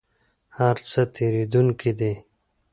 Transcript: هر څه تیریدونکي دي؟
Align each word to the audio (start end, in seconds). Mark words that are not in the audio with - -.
هر 0.57 0.75
څه 0.89 1.01
تیریدونکي 1.15 1.91
دي؟ 1.99 2.13